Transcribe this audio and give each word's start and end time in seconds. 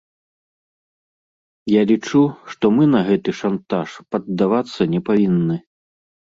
Я 1.73 1.81
лічу, 1.91 2.23
што 2.55 2.65
мы 2.79 2.83
на 2.95 3.01
гэты 3.11 3.29
шантаж 3.43 3.89
паддавацца 4.17 4.91
не 4.97 5.07
павінны. 5.15 5.55